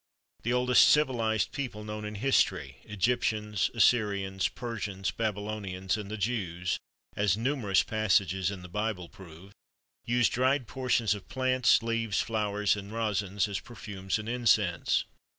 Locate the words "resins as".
12.91-13.59